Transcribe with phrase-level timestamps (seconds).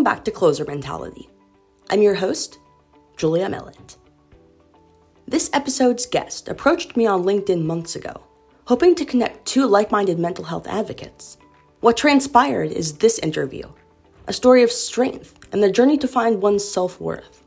[0.00, 1.28] Welcome back to Closer Mentality.
[1.90, 2.58] I'm your host,
[3.18, 3.98] Julia Millet.
[5.28, 8.24] This episode's guest approached me on LinkedIn months ago,
[8.64, 11.36] hoping to connect two like minded mental health advocates.
[11.80, 13.68] What transpired is this interview
[14.26, 17.44] a story of strength and the journey to find one's self worth,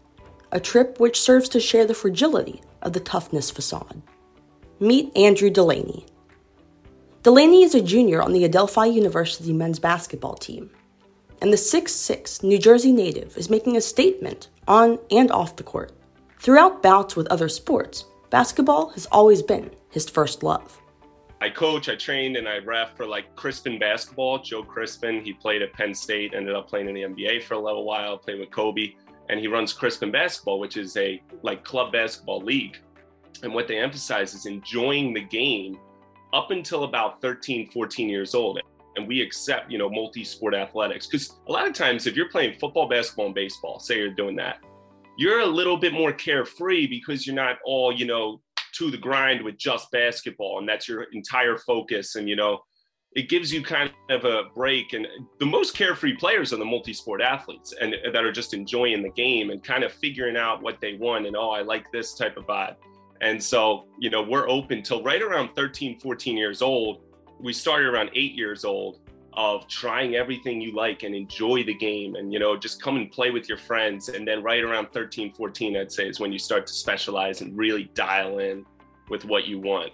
[0.52, 4.00] a trip which serves to share the fragility of the toughness facade.
[4.80, 6.06] Meet Andrew Delaney.
[7.24, 10.70] Delaney is a junior on the Adelphi University men's basketball team,
[11.44, 15.92] and the 6'6 New Jersey native is making a statement on and off the court.
[16.40, 20.80] Throughout bouts with other sports, basketball has always been his first love.
[21.42, 24.40] I coach, I trained, and I ref for like Crispin basketball.
[24.40, 27.60] Joe Crispin, he played at Penn State, ended up playing in the NBA for a
[27.60, 28.96] little while, played with Kobe,
[29.28, 32.78] and he runs Crispin basketball, which is a like club basketball league.
[33.44, 35.78] And what they emphasize is enjoying the game
[36.32, 38.62] up until about 13, 14 years old.
[38.96, 41.08] And we accept, you know, multi-sport athletics.
[41.08, 44.36] Because a lot of times if you're playing football, basketball, and baseball, say you're doing
[44.38, 44.58] that,
[45.18, 48.42] you're a little bit more carefree because you're not all, you know,
[48.74, 52.16] to the grind with just basketball and that's your entire focus.
[52.16, 52.60] And, you know,
[53.16, 54.94] it gives you kind of a break.
[54.94, 55.08] And
[55.40, 59.52] the most carefree players are the multi-sport athletes and that are just enjoying the game
[59.52, 62.46] and kind of figuring out what they want and oh, I like this type of
[62.46, 62.76] vibe.
[63.22, 67.02] And so, you know, we're open till right around 13, 14 years old.
[67.44, 69.00] We started around eight years old
[69.34, 73.12] of trying everything you like and enjoy the game and, you know, just come and
[73.12, 74.08] play with your friends.
[74.08, 77.58] And then right around 13, 14, I'd say is when you start to specialize and
[77.58, 78.66] really dial in
[79.10, 79.92] with what you want.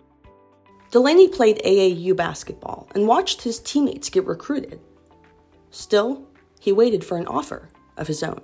[0.92, 4.80] Delaney played AAU basketball and watched his teammates get recruited.
[5.72, 6.28] Still,
[6.60, 8.42] he waited for an offer of his own.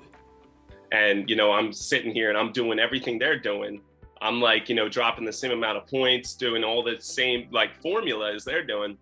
[0.92, 3.82] And, you know, I'm sitting here and I'm doing everything they're doing
[4.22, 7.82] I'm like, you know, dropping the same amount of points, doing all the same like
[7.82, 8.98] formula as they're doing,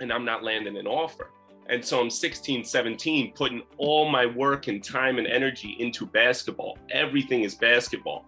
[0.00, 1.30] and I'm not landing an offer.
[1.68, 6.78] And so I'm 16, 17, putting all my work and time and energy into basketball.
[6.90, 8.24] Everything is basketball.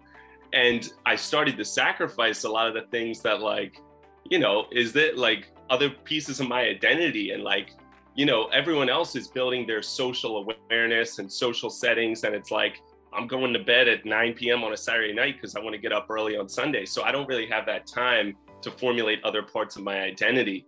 [0.53, 3.81] And I started to sacrifice a lot of the things that, like,
[4.25, 7.75] you know, is that like other pieces of my identity and like,
[8.17, 12.25] you know, everyone else is building their social awareness and social settings.
[12.25, 12.81] And it's like,
[13.13, 14.65] I'm going to bed at 9 p.m.
[14.65, 16.85] on a Saturday night because I want to get up early on Sunday.
[16.85, 20.67] So I don't really have that time to formulate other parts of my identity.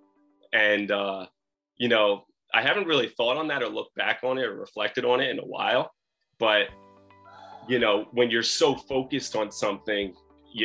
[0.53, 1.27] And, uh,
[1.77, 5.05] you know, I haven't really thought on that or looked back on it or reflected
[5.05, 5.93] on it in a while.
[6.39, 6.69] But,
[7.69, 10.15] you know, when you're so focused on something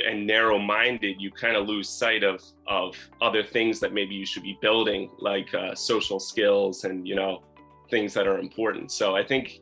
[0.07, 4.25] and narrow minded, you kind of lose sight of, of other things that maybe you
[4.25, 7.43] should be building, like uh, social skills and, you know,
[7.91, 8.91] things that are important.
[8.91, 9.59] So I think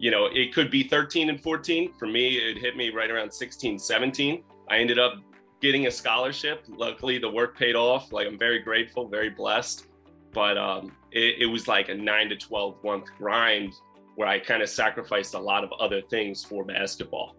[0.00, 1.92] you know, it could be 13 and 14.
[1.98, 4.42] For me, it hit me right around 16, 17.
[4.70, 5.20] I ended up
[5.60, 6.64] getting a scholarship.
[6.68, 8.10] Luckily, the work paid off.
[8.10, 9.88] Like, I'm very grateful, very blessed.
[10.32, 13.74] But um, it, it was like a nine to 12 month grind
[14.14, 17.36] where I kind of sacrificed a lot of other things for basketball.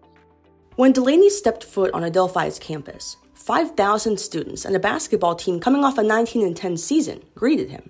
[0.76, 5.98] When Delaney stepped foot on Adelphi's campus, 5,000 students and a basketball team coming off
[5.98, 7.90] a 19 and 10 season greeted him.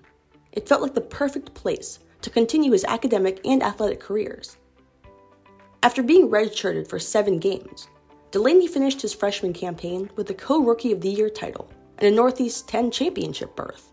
[0.53, 4.57] It felt like the perfect place to continue his academic and athletic careers.
[5.83, 7.87] After being redshirted for seven games,
[8.29, 12.11] Delaney finished his freshman campaign with a co rookie of the year title and a
[12.11, 13.89] Northeast 10 championship berth.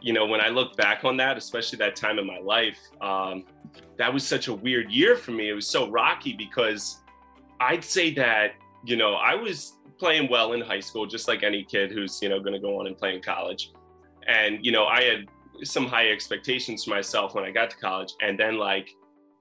[0.00, 3.44] You know, when I look back on that, especially that time in my life, um,
[3.96, 5.48] that was such a weird year for me.
[5.48, 6.98] It was so rocky because
[7.58, 8.52] I'd say that,
[8.84, 12.28] you know, I was playing well in high school, just like any kid who's, you
[12.28, 13.72] know, going to go on and play in college.
[14.28, 15.26] And, you know, I had
[15.64, 18.12] some high expectations for myself when I got to college.
[18.20, 18.88] And then, like,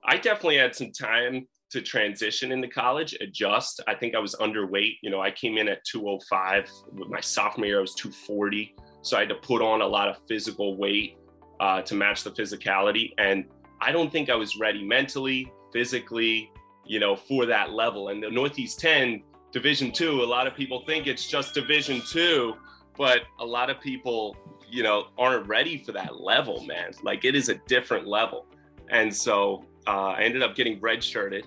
[0.04, 3.82] I definitely had some time to transition into college, adjust.
[3.88, 4.98] I think I was underweight.
[5.02, 6.70] You know, I came in at 205.
[6.94, 8.76] With my sophomore year, I was 240.
[9.02, 11.18] So I had to put on a lot of physical weight
[11.60, 13.14] uh, to match the physicality.
[13.18, 13.46] And
[13.82, 16.52] I don't think I was ready mentally, physically,
[16.86, 18.10] you know, for that level.
[18.10, 19.24] And the Northeast 10,
[19.54, 22.56] Division two, a lot of people think it's just Division two,
[22.98, 24.36] but a lot of people,
[24.70, 26.92] you know, aren't ready for that level, man.
[27.02, 28.46] Like it is a different level.
[28.90, 31.44] And so uh, I ended up getting redshirted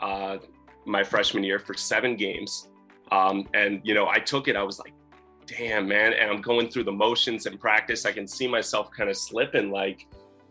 [0.00, 0.38] uh,
[0.84, 2.68] my freshman year for seven games.
[3.10, 4.92] Um, and, you know, I took it, I was like,
[5.46, 6.12] damn, man.
[6.12, 8.04] And I'm going through the motions in practice.
[8.04, 9.70] I can see myself kind of slipping.
[9.70, 10.06] Like,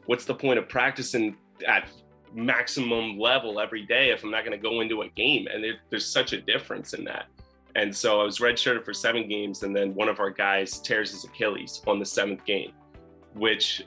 [0.05, 1.87] what's the point of practicing at
[2.33, 5.47] maximum level every day if I'm not going to go into a game?
[5.47, 7.27] And there's such a difference in that.
[7.75, 9.61] And so I was redshirted for seven games.
[9.61, 12.71] And then one of our guys tears his Achilles on the seventh game,
[13.35, 13.85] which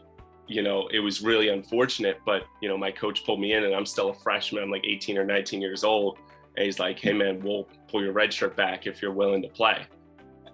[0.50, 3.72] you know, it was really unfortunate, but you know, my coach pulled me in and
[3.72, 4.64] I'm still a freshman.
[4.64, 6.18] I'm like 18 or 19 years old.
[6.56, 9.48] And he's like, hey man, we'll pull your red shirt back if you're willing to
[9.48, 9.86] play.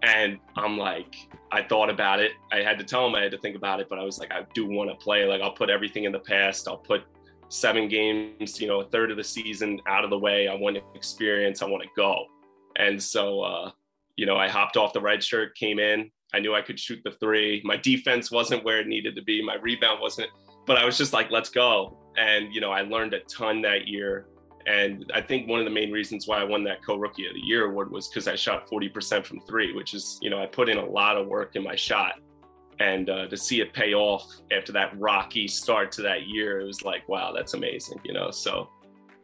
[0.03, 1.17] And I'm like,
[1.51, 2.33] I thought about it.
[2.53, 4.31] I had to tell him I had to think about it, but I was like,
[4.31, 5.25] I do want to play.
[5.25, 6.69] Like, I'll put everything in the past.
[6.69, 7.05] I'll put
[7.49, 10.47] seven games, you know, a third of the season out of the way.
[10.47, 11.63] I want to experience.
[11.63, 12.27] I want to go.
[12.77, 13.71] And so, uh,
[14.17, 16.11] you know, I hopped off the red shirt, came in.
[16.35, 17.63] I knew I could shoot the three.
[17.65, 19.45] My defense wasn't where it needed to be.
[19.45, 20.31] My rebound wasn't,
[20.67, 21.99] but I was just like, let's go.
[22.17, 24.27] And, you know, I learned a ton that year.
[24.67, 27.35] And I think one of the main reasons why I won that co rookie of
[27.35, 30.47] the year award was because I shot 40% from three, which is, you know, I
[30.47, 32.15] put in a lot of work in my shot
[32.79, 36.65] and uh, to see it pay off after that rocky start to that year it
[36.65, 38.69] was like wow that's amazing you know so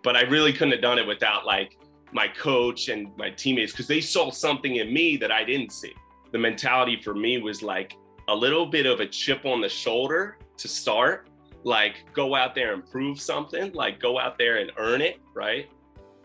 [0.03, 1.79] but i really couldn't have done it without like
[2.13, 5.93] my coach and my teammates because they saw something in me that i didn't see
[6.33, 7.97] the mentality for me was like
[8.29, 11.29] a little bit of a chip on the shoulder to start
[11.65, 15.71] like go out there and prove something like go out there and earn it right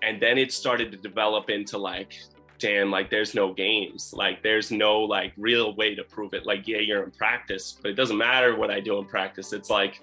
[0.02, 2.14] and then it started to develop into like
[2.60, 4.14] damn, like there's no games.
[4.16, 6.46] Like there's no like real way to prove it.
[6.46, 9.54] Like, yeah, you're in practice, but it doesn't matter what I do in practice.
[9.54, 10.02] It's like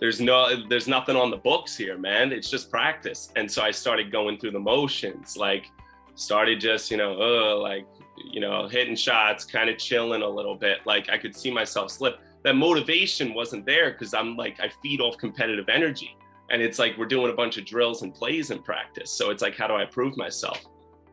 [0.00, 2.32] there's no there's nothing on the books here, man.
[2.32, 3.30] It's just practice.
[3.36, 5.66] And so I started going through the motions, like
[6.14, 7.86] started just, you know, uh, like,
[8.30, 10.78] you know, hitting shots, kind of chilling a little bit.
[10.86, 12.18] Like I could see myself slip.
[12.44, 16.16] That motivation wasn't there because I'm like, I feed off competitive energy.
[16.50, 19.10] And it's like we're doing a bunch of drills and plays in practice.
[19.10, 20.64] So it's like, how do I prove myself?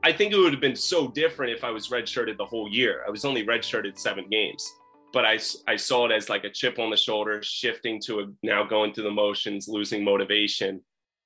[0.03, 3.03] I think it would have been so different if I was redshirted the whole year.
[3.07, 4.71] I was only redshirted seven games,
[5.11, 8.25] but I, I saw it as like a chip on the shoulder, shifting to a,
[8.43, 10.81] now going through the motions, losing motivation.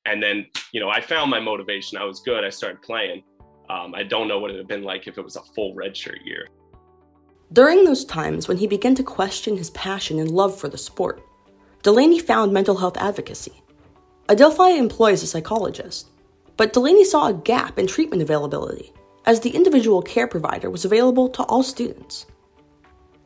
[0.05, 1.97] And then, you know, I found my motivation.
[1.97, 2.45] I was good.
[2.45, 3.23] I started playing.
[3.69, 5.75] Um, I don't know what it would have been like if it was a full
[5.75, 6.47] redshirt year.
[7.53, 11.21] During those times when he began to question his passion and love for the sport,
[11.83, 13.63] Delaney found mental health advocacy.
[14.27, 16.09] Adelphi employs a psychologist
[16.59, 18.91] but Delaney saw a gap in treatment availability,
[19.25, 22.25] as the individual care provider was available to all students.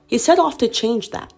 [0.06, 1.34] He set off to change that,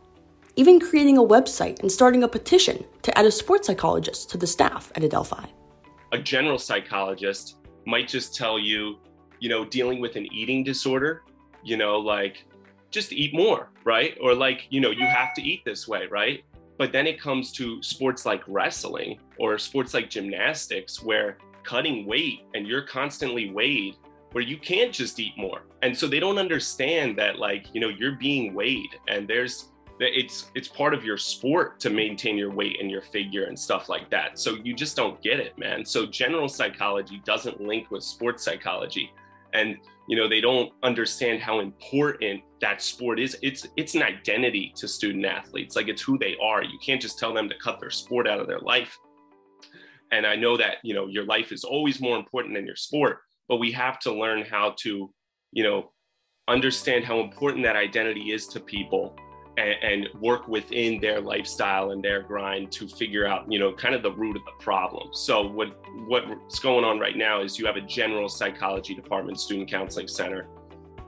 [0.57, 4.45] even creating a website and starting a petition to add a sports psychologist to the
[4.45, 5.47] staff at Adelphi.
[6.11, 7.55] A general psychologist
[7.85, 8.97] might just tell you,
[9.39, 11.23] you know, dealing with an eating disorder,
[11.63, 12.45] you know, like
[12.91, 14.17] just eat more, right?
[14.21, 16.43] Or like, you know, you have to eat this way, right?
[16.77, 22.41] But then it comes to sports like wrestling or sports like gymnastics, where cutting weight
[22.53, 23.95] and you're constantly weighed
[24.31, 25.61] where you can't just eat more.
[25.81, 30.51] And so they don't understand that like, you know, you're being weighed and there's it's
[30.55, 34.09] it's part of your sport to maintain your weight and your figure and stuff like
[34.09, 34.37] that.
[34.39, 35.85] So you just don't get it, man.
[35.85, 39.11] So general psychology doesn't link with sports psychology.
[39.53, 39.77] And
[40.07, 43.37] you know, they don't understand how important that sport is.
[43.41, 45.75] It's it's an identity to student athletes.
[45.75, 46.63] Like it's who they are.
[46.63, 48.97] You can't just tell them to cut their sport out of their life
[50.11, 53.19] and i know that you know your life is always more important than your sport
[53.47, 55.11] but we have to learn how to
[55.51, 55.91] you know
[56.47, 59.15] understand how important that identity is to people
[59.57, 63.95] and, and, work within their lifestyle and their grind to figure out you know kind
[63.95, 67.65] of the root of the problem so what what's going on right now is you
[67.65, 70.47] have a general psychology department student counseling center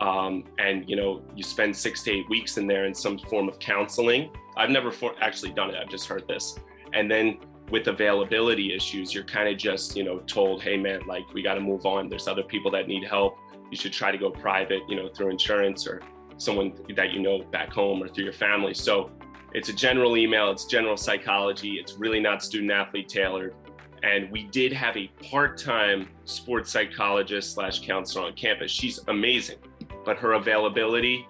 [0.02, 3.48] um, and you know you spend six to eight weeks in there in some form
[3.48, 6.58] of counseling i've never for- actually done it i've just heard this
[6.94, 7.38] and then
[7.70, 11.56] with availability issues, you're kind of just, you know, told, hey man, like we got
[11.56, 12.10] to move on.
[12.10, 13.38] There's other people that need help.
[13.70, 16.02] You should try to go private, you know, through insurance or
[16.38, 18.74] someone that you know back home or through your family.
[18.74, 19.12] So
[19.54, 23.56] it's a general email, it's general psychology, it's really not student athlete tailored.
[24.04, 28.72] And we did have a part-time sports psychologist slash counselor on campus.
[28.72, 29.58] She's amazing,
[30.06, 31.28] but her availability,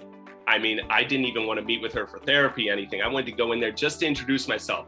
[0.48, 3.02] I mean, I didn't even want to meet with her for therapy, anything.
[3.02, 4.88] I wanted to go in there just to introduce myself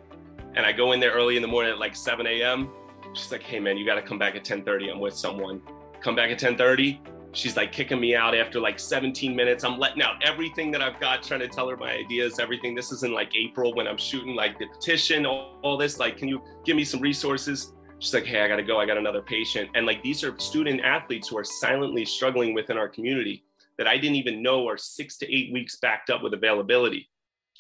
[0.56, 2.70] and I go in there early in the morning at like 7 a.m.
[3.14, 4.92] She's like, hey man, you gotta come back at 10:30.
[4.92, 5.62] I'm with someone.
[6.02, 7.00] Come back at 10:30.
[7.32, 9.64] She's like kicking me out after like 17 minutes.
[9.64, 12.74] I'm letting out everything that I've got, trying to tell her my ideas, everything.
[12.74, 16.00] This is in like April when I'm shooting like the petition, all, all this.
[16.00, 17.74] Like, can you give me some resources?
[18.00, 18.80] She's like, hey, I gotta go.
[18.80, 19.70] I got another patient.
[19.76, 23.44] And like these are student athletes who are silently struggling within our community
[23.78, 27.10] that I didn't even know are six to eight weeks backed up with availability.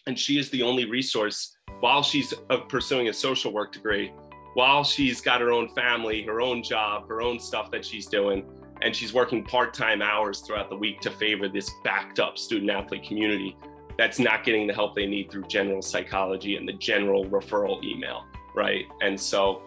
[0.07, 4.11] And she is the only resource while she's uh, pursuing a social work degree,
[4.53, 8.43] while she's got her own family, her own job, her own stuff that she's doing,
[8.81, 12.71] and she's working part time hours throughout the week to favor this backed up student
[12.71, 13.55] athlete community
[13.99, 18.25] that's not getting the help they need through general psychology and the general referral email,
[18.55, 18.85] right?
[19.01, 19.61] And so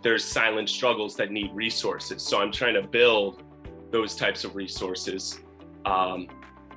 [0.00, 2.22] there's silent struggles that need resources.
[2.22, 3.42] So I'm trying to build
[3.90, 5.40] those types of resources.
[5.86, 6.28] Um,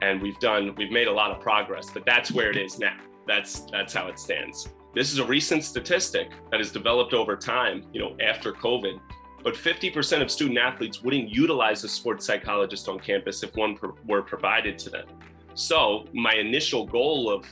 [0.02, 2.98] and we've done, we've made a lot of progress, but that's where it is now.
[3.28, 4.68] That's that's how it stands.
[4.96, 9.00] This is a recent statistic that has developed over time, you know, after COVID.
[9.48, 14.22] But 50% of student athletes wouldn't utilize a sports psychologist on campus if one were
[14.22, 15.08] provided to them.
[15.54, 17.46] So my initial goal of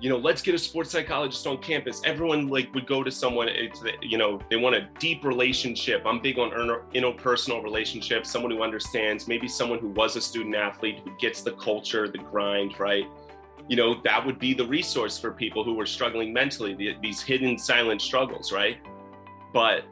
[0.00, 2.00] you know, let's get a sports psychologist on campus.
[2.06, 3.48] Everyone like would go to someone.
[3.48, 6.04] It's you know they want a deep relationship.
[6.06, 6.50] I'm big on
[6.94, 8.30] interpersonal relationships.
[8.30, 12.18] Someone who understands, maybe someone who was a student athlete who gets the culture, the
[12.18, 13.04] grind, right?
[13.68, 16.72] You know, that would be the resource for people who were struggling mentally.
[16.72, 18.78] The, these hidden, silent struggles, right?
[19.52, 19.84] But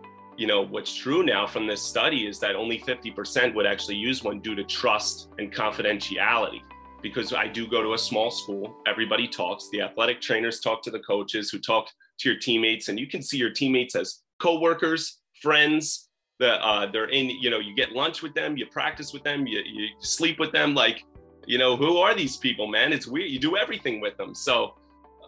[0.42, 4.25] you know what's true now from this study is that only 50% would actually use
[4.25, 6.62] one due to trust and confidentiality
[7.00, 8.75] because I do go to a small school.
[8.88, 9.68] Everybody talks.
[9.70, 11.87] The athletic trainers talk to the coaches who talk
[12.18, 16.08] to your teammates, and you can see your teammates as coworkers, friends.
[16.40, 19.46] The, uh, they're in, you know, you get lunch with them, you practice with them,
[19.46, 20.75] you, you sleep with them.
[20.75, 21.04] Like,
[21.46, 22.92] you know, who are these people, man?
[22.92, 23.30] It's weird.
[23.30, 24.34] You do everything with them.
[24.34, 24.75] So,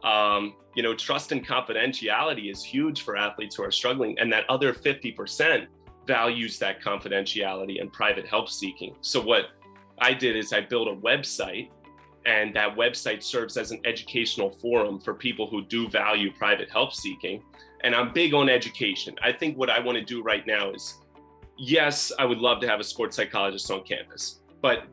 [0.04, 4.18] um, you know, trust and confidentiality is huge for athletes who are struggling.
[4.18, 5.66] And that other 50%
[6.06, 8.94] values that confidentiality and private help seeking.
[9.00, 9.46] So, what
[9.98, 11.70] I did is I built a website,
[12.26, 16.92] and that website serves as an educational forum for people who do value private help
[16.92, 17.42] seeking.
[17.82, 19.14] And I'm big on education.
[19.22, 21.00] I think what I want to do right now is
[21.56, 24.84] yes, I would love to have a sports psychologist on campus, but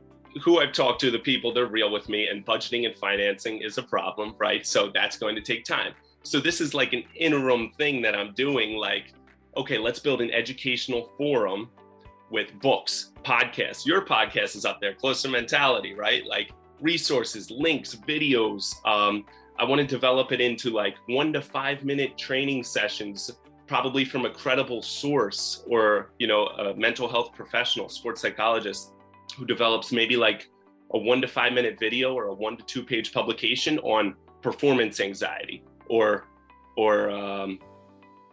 [0.42, 3.78] who I've talked to, the people, they're real with me, and budgeting and financing is
[3.78, 4.66] a problem, right?
[4.66, 5.94] So that's going to take time.
[6.24, 9.14] So this is like an interim thing that I'm doing, like,
[9.58, 11.70] okay, let's build an educational forum
[12.30, 13.86] with books, podcasts.
[13.86, 16.26] Your podcast is up there, Closer Mentality, right?
[16.26, 18.74] Like resources, links, videos.
[18.86, 19.26] Um,
[19.60, 23.32] I want to develop it into like one to five minute training sessions,
[23.68, 28.94] probably from a credible source or, you know, a mental health professional, sports psychologist
[29.32, 30.50] who develops maybe like
[30.94, 35.00] a one to five minute video or a one to two page publication on performance
[35.00, 36.28] anxiety or,
[36.78, 37.60] or, um,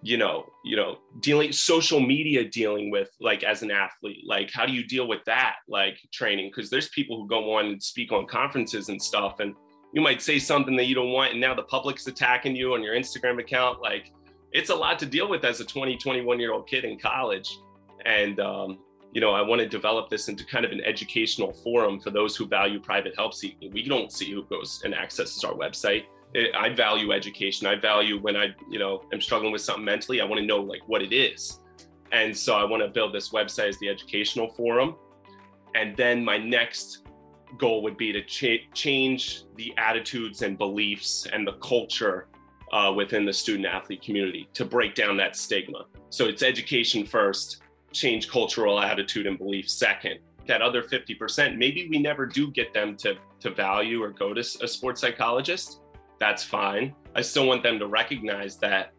[0.00, 4.64] you know you know dealing social media dealing with like as an athlete like how
[4.64, 6.52] do you deal with that like training?
[6.55, 9.57] Because there's people who go on and speak on conferences and stuff and
[9.93, 12.83] you might say something that you don't want and now the public's attacking you on
[12.83, 14.12] your instagram account like
[14.52, 17.59] it's a lot to deal with as a 20 21 year old kid in college.
[18.05, 18.78] And um,
[19.12, 22.37] you know i want to develop this into kind of an educational forum for those
[22.37, 26.55] who value private help seeking we don't see who goes and accesses our website it,
[26.55, 27.67] I value education.
[27.67, 30.59] I value when I, you know, am struggling with something mentally, I want to know
[30.59, 31.61] like what it is.
[32.12, 34.97] And so I want to build this website as the educational forum.
[35.75, 37.07] And then my next
[37.59, 42.29] goal would be to cha- change the attitudes and beliefs and the culture
[42.73, 45.87] uh, within the student athlete community to break down that stigma.
[46.11, 50.18] So it's education first, change cultural attitude and belief second.
[50.47, 54.40] That other 50%, maybe we never do get them to, to value or go to
[54.40, 55.80] a sports psychologist
[56.18, 56.95] that's fine.
[57.14, 58.92] I still want them to recognize that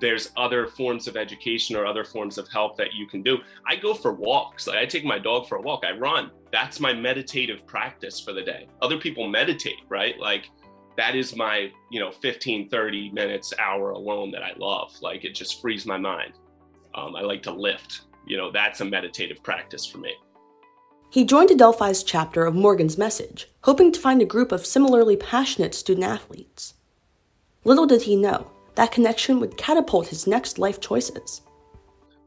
[0.00, 3.38] there's other forms of education or other forms of help that you can do.
[3.66, 4.66] I go for walks.
[4.66, 5.84] Like I take my dog for a walk.
[5.84, 6.30] I run.
[6.50, 8.68] That's my meditative practice for the day.
[8.80, 10.18] Other people meditate, right?
[10.18, 10.50] Like
[10.96, 14.94] that is my, you know, 15, 30 minutes, hour alone that I love.
[15.02, 16.34] Like it just frees my mind.
[16.94, 18.02] Um, I like to lift.
[18.26, 20.14] You know, that's a meditative practice for me.
[21.10, 25.74] He joined Adelphi's chapter of Morgan's Message, hoping to find a group of similarly passionate
[25.74, 26.74] student athletes.
[27.64, 31.42] Little did he know, that connection would catapult his next life choices.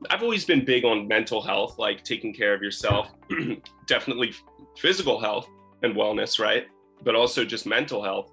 [0.09, 3.09] I've always been big on mental health, like taking care of yourself,
[3.87, 4.33] definitely
[4.77, 5.49] physical health
[5.81, 6.67] and wellness, right?
[7.03, 8.31] But also just mental health.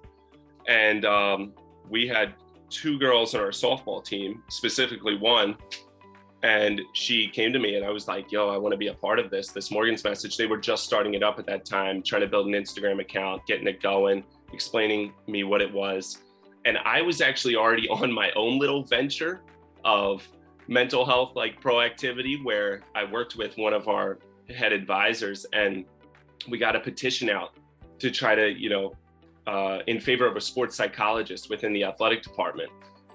[0.67, 1.53] And um,
[1.89, 2.33] we had
[2.69, 5.55] two girls on our softball team, specifically one
[6.43, 8.93] and she came to me and I was like, yo, I want to be a
[8.93, 9.47] part of this.
[9.47, 12.47] This Morgan's message, they were just starting it up at that time, trying to build
[12.47, 16.19] an Instagram account, getting it going, explaining me what it was.
[16.65, 19.41] And I was actually already on my own little venture
[19.85, 20.27] of
[20.67, 24.19] mental health like proactivity where I worked with one of our
[24.53, 25.85] head advisors and
[26.49, 27.51] we got a petition out
[27.99, 28.93] to try to, you know,
[29.47, 32.69] uh, in favor of a sports psychologist within the athletic department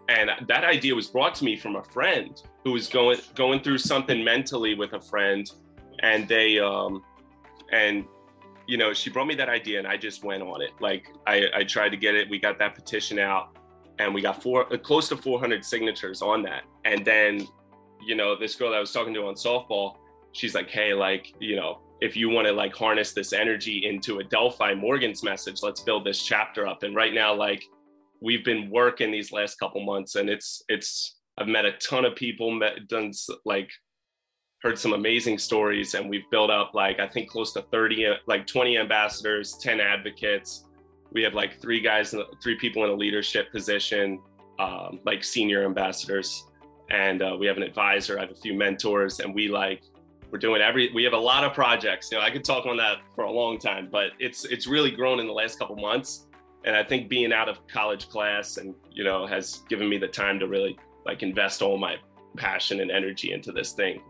[0.09, 3.79] and that idea was brought to me from a friend who was going going through
[3.79, 5.51] something mentally with a friend.
[6.01, 7.03] And they um
[7.73, 8.05] and
[8.67, 10.71] you know she brought me that idea and i just went on it.
[10.81, 12.29] Like i i tried to get it.
[12.31, 13.57] We got that petition out
[13.99, 16.63] and we got four close to 400 signatures on that.
[16.85, 17.47] And then
[18.01, 19.97] you know this girl that i was talking to on softball
[20.33, 24.21] she's like hey like you know if you want to like harness this energy into
[24.21, 26.85] adelphi morgan's message let's build this chapter up.
[26.85, 27.69] And right now like
[28.21, 32.15] we've been working these last couple months and it's it's i've met a ton of
[32.15, 33.13] people met done
[33.45, 33.71] like
[34.63, 38.47] heard some amazing stories and we've built up like i think close to 30 like
[38.47, 40.65] 20 ambassadors 10 advocates.
[41.11, 44.21] We have like three guys three people in a leadership position
[44.59, 46.45] um, like senior ambassadors
[46.91, 49.83] and uh, we have an advisor i have a few mentors and we like
[50.31, 52.11] we're doing every we have a lot of projects.
[52.11, 54.91] You know i could talk on that for a long time but it's it's really
[54.91, 56.27] grown in the last couple months
[56.65, 60.09] And I think being out of college class and, you know, has given me the
[60.09, 61.97] time to really like invest all my
[62.37, 64.03] passion and energy into this thing.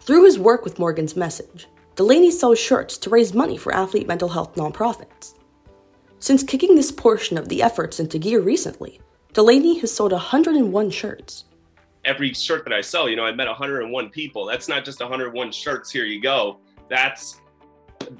[0.00, 4.28] Through his work with Morgan's Message, Delaney sells shirts to raise money for athlete mental
[4.28, 5.34] health nonprofits.
[6.18, 9.00] Since kicking this portion of the efforts into gear recently,
[9.32, 11.44] Delaney has sold 101 shirts.
[12.04, 14.44] Every shirt that I sell, you know, I met 101 people.
[14.46, 16.58] That's not just 101 shirts, here you go.
[16.88, 17.40] That's,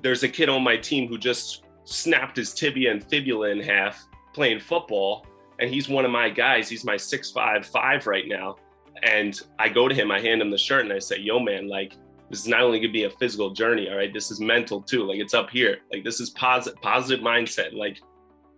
[0.02, 4.06] there's a kid on my team who just snapped his tibia and fibula in half
[4.34, 5.26] playing football.
[5.58, 6.68] And he's one of my guys.
[6.68, 8.56] He's my six five five right now.
[9.02, 11.68] And I go to him, I hand him the shirt, and I say, "Yo, man,
[11.68, 11.94] like
[12.32, 14.12] this is not only gonna be a physical journey, all right.
[14.12, 15.04] This is mental too.
[15.04, 15.80] Like it's up here.
[15.92, 17.74] Like this is positive, positive mindset.
[17.74, 17.98] Like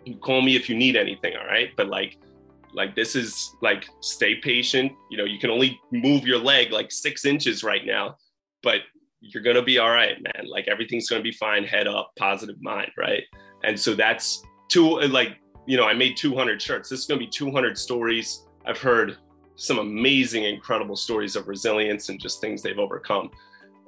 [0.05, 1.71] you call me if you need anything, all right.
[1.77, 2.19] But like,
[2.73, 4.93] like this is like stay patient.
[5.11, 8.17] You know, you can only move your leg like six inches right now,
[8.63, 8.83] but
[9.25, 10.47] you're gonna be all right, man.
[10.47, 11.65] Like everything's gonna be fine.
[11.65, 13.23] Head up, positive mind, right?
[13.63, 15.01] And so that's two.
[15.01, 16.89] Like you know, I made 200 shirts.
[16.89, 18.45] This is gonna be 200 stories.
[18.67, 19.17] I've heard
[19.57, 23.31] some amazing, incredible stories of resilience and just things they've overcome.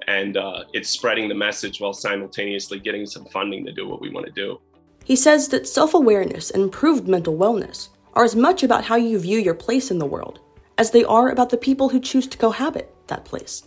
[0.07, 4.09] And uh, it's spreading the message while simultaneously getting some funding to do what we
[4.09, 4.59] want to do.
[5.03, 9.19] He says that self awareness and improved mental wellness are as much about how you
[9.19, 10.39] view your place in the world
[10.77, 13.63] as they are about the people who choose to cohabit that place.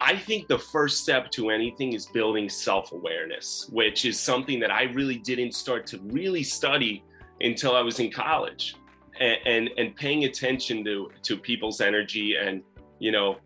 [0.00, 4.70] I think the first step to anything is building self awareness, which is something that
[4.70, 7.04] I really didn't start to really study
[7.40, 8.76] until I was in college
[9.20, 12.62] and, and, and paying attention to, to people's energy and,
[12.98, 13.38] you know,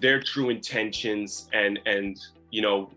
[0.00, 2.18] their true intentions and, and,
[2.50, 2.90] you know,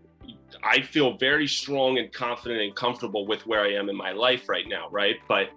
[0.62, 4.48] I feel very strong and confident and comfortable with where I am in my life
[4.48, 5.16] right now, right?
[5.26, 5.48] But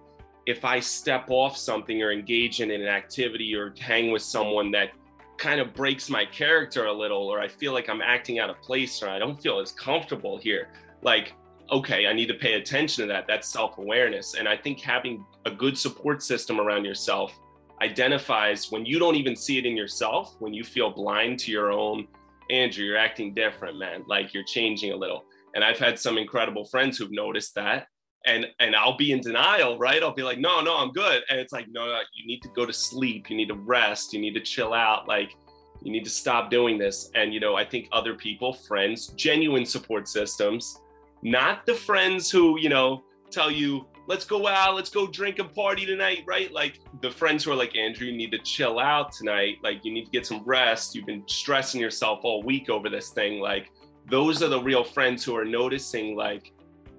[0.45, 4.91] if I step off something or engage in an activity or hang with someone that
[5.37, 8.61] kind of breaks my character a little, or I feel like I'm acting out of
[8.61, 10.69] place, or I don't feel as comfortable here,
[11.01, 11.33] like
[11.71, 13.25] okay, I need to pay attention to that.
[13.27, 14.35] That's self awareness.
[14.35, 17.39] And I think having a good support system around yourself
[17.81, 21.71] identifies when you don't even see it in yourself, when you feel blind to your
[21.71, 22.07] own,
[22.49, 24.03] Andrew, you're acting different, man.
[24.07, 25.25] Like you're changing a little.
[25.55, 27.87] And I've had some incredible friends who've noticed that.
[28.25, 30.01] And and I'll be in denial, right?
[30.01, 31.23] I'll be like, no, no, I'm good.
[31.29, 33.29] And it's like, no, no, you need to go to sleep.
[33.29, 34.13] You need to rest.
[34.13, 35.07] You need to chill out.
[35.07, 35.35] Like
[35.81, 37.11] you need to stop doing this.
[37.15, 40.79] And you know, I think other people, friends, genuine support systems
[41.23, 45.51] not the friends who, you know, tell you, let's go out, let's go drink and
[45.53, 46.51] party tonight, right?
[46.51, 49.57] Like the friends who are like, Andrew, you need to chill out tonight.
[49.63, 50.93] Like you need to get some rest.
[50.93, 53.39] You've been stressing yourself all week over this thing.
[53.39, 53.71] Like
[54.09, 56.51] those are the real friends who are noticing like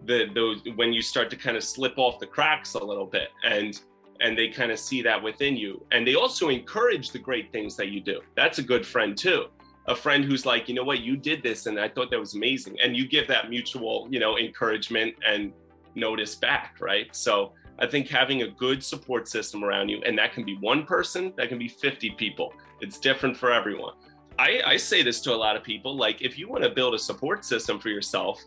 [0.06, 3.28] the those when you start to kind of slip off the cracks a little bit
[3.44, 3.80] and
[4.20, 5.84] and they kind of see that within you.
[5.90, 8.20] And they also encourage the great things that you do.
[8.36, 9.46] That's a good friend too
[9.86, 12.34] a friend who's like, you know what, you did this and I thought that was
[12.34, 12.78] amazing.
[12.82, 15.52] And you give that mutual, you know, encouragement and
[15.94, 17.14] notice back, right?
[17.14, 20.86] So I think having a good support system around you, and that can be one
[20.86, 22.54] person, that can be 50 people.
[22.80, 23.94] It's different for everyone.
[24.38, 26.94] I, I say this to a lot of people like, if you want to build
[26.94, 28.42] a support system for yourself,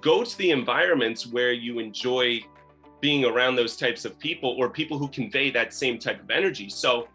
[0.00, 2.40] go to the environments where you enjoy
[3.00, 6.68] being around those types of people or people who convey that same type of energy.
[6.68, 7.08] So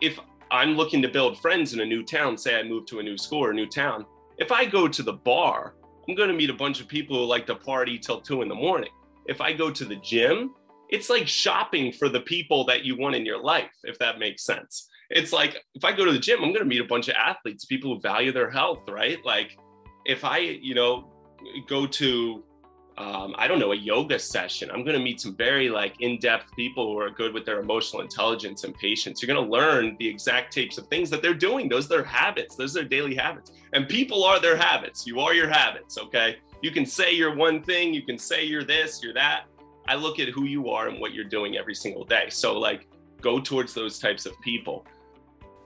[0.00, 0.18] if
[0.50, 2.38] I'm looking to build friends in a new town.
[2.38, 4.06] Say I move to a new school or a new town.
[4.38, 5.74] If I go to the bar,
[6.08, 8.48] I'm going to meet a bunch of people who like to party till two in
[8.48, 8.90] the morning.
[9.26, 10.54] If I go to the gym,
[10.88, 14.44] it's like shopping for the people that you want in your life, if that makes
[14.44, 14.88] sense.
[15.10, 17.14] It's like if I go to the gym, I'm going to meet a bunch of
[17.16, 19.18] athletes, people who value their health, right?
[19.24, 19.56] Like
[20.04, 21.12] if I, you know,
[21.66, 22.42] go to
[22.98, 24.70] um, I don't know, a yoga session.
[24.70, 28.00] I'm going to meet some very like in-depth people who are good with their emotional
[28.00, 29.20] intelligence and patience.
[29.20, 31.68] You're going to learn the exact types of things that they're doing.
[31.68, 32.56] Those are their habits.
[32.56, 33.52] Those are their daily habits.
[33.74, 35.06] And people are their habits.
[35.06, 35.98] You are your habits.
[35.98, 36.36] Okay.
[36.62, 37.92] You can say you're one thing.
[37.92, 39.44] You can say you're this, you're that.
[39.86, 42.28] I look at who you are and what you're doing every single day.
[42.30, 42.88] So like,
[43.20, 44.86] go towards those types of people.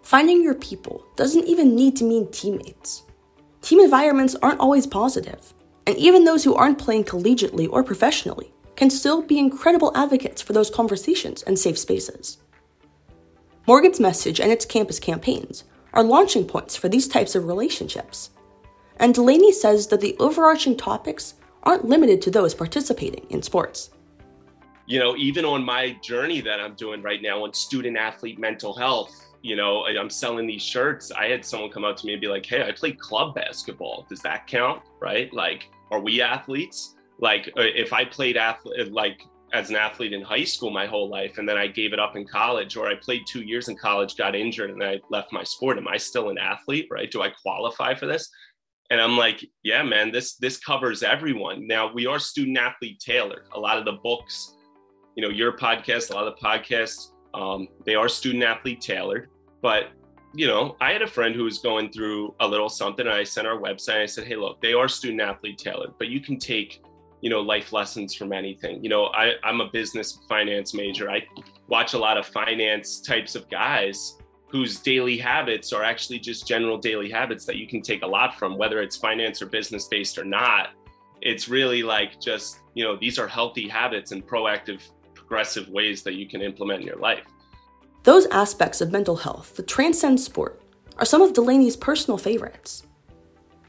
[0.02, 3.04] Finding your people doesn't even need to mean teammates.
[3.62, 5.54] Team environments aren't always positive
[5.86, 10.52] and even those who aren't playing collegiately or professionally can still be incredible advocates for
[10.52, 12.38] those conversations and safe spaces.
[13.66, 18.30] Morgan's message and its campus campaigns are launching points for these types of relationships.
[18.96, 23.90] And Delaney says that the overarching topics aren't limited to those participating in sports.
[24.86, 28.74] You know, even on my journey that I'm doing right now on student athlete mental
[28.74, 31.10] health, you know, I'm selling these shirts.
[31.12, 34.06] I had someone come up to me and be like, "Hey, I play club basketball.
[34.08, 35.32] Does that count?" Right?
[35.32, 36.96] Like, are we athletes?
[37.18, 39.22] Like, uh, if I played athlete, like
[39.52, 42.16] as an athlete in high school my whole life, and then I gave it up
[42.16, 45.42] in college, or I played two years in college, got injured, and I left my
[45.42, 45.78] sport.
[45.78, 46.88] Am I still an athlete?
[46.90, 47.10] Right?
[47.10, 48.30] Do I qualify for this?
[48.90, 51.66] And I'm like, yeah, man, this this covers everyone.
[51.66, 53.46] Now we are student athlete tailored.
[53.54, 54.54] A lot of the books
[55.20, 59.28] you know, your podcast, a lot of the podcasts, um, they are student athlete tailored.
[59.62, 59.90] But,
[60.34, 63.24] you know, I had a friend who was going through a little something and I
[63.24, 64.02] sent our website.
[64.02, 66.82] I said, hey, look, they are student athlete tailored, but you can take,
[67.20, 68.82] you know, life lessons from anything.
[68.82, 71.10] You know, I, I'm a business finance major.
[71.10, 71.26] I
[71.68, 74.16] watch a lot of finance types of guys
[74.48, 78.36] whose daily habits are actually just general daily habits that you can take a lot
[78.36, 80.70] from, whether it's finance or business based or not.
[81.22, 84.80] It's really like just, you know, these are healthy habits and proactive,
[85.30, 87.24] progressive ways that you can implement in your life.
[88.02, 90.60] Those aspects of mental health that transcend sport
[90.98, 92.82] are some of Delaney's personal favorites.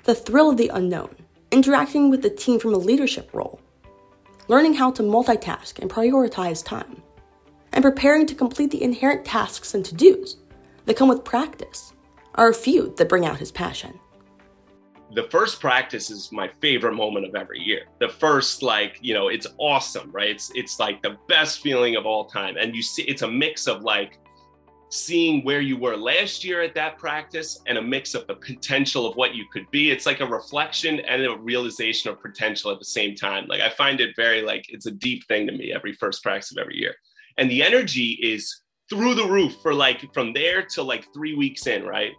[0.06, 1.16] The thrill of the unknown,
[1.52, 3.62] interacting with the team from a leadership role,
[4.48, 7.04] learning how to multitask and prioritize time,
[7.74, 10.38] and preparing to complete the inherent tasks and to dos
[10.86, 11.94] that come with practice
[12.36, 14.00] are a few that bring out his passion.
[15.14, 17.82] The first practice is my favorite moment of every year.
[18.00, 20.30] The first, like, you know, it's awesome, right?
[20.30, 22.56] It's it's like the best feeling of all time.
[22.58, 24.20] And you see it's a mix of like
[24.92, 29.06] seeing where you were last year at that practice and a mix of the potential
[29.06, 29.90] of what you could be.
[29.90, 33.48] It's like a reflection and a realization of potential at the same time.
[33.48, 36.52] Like I find it very like it's a deep thing to me every first practice
[36.52, 36.94] of every year.
[37.38, 41.68] And the energy is through the roof for like from there to like three weeks
[41.68, 42.12] in, right?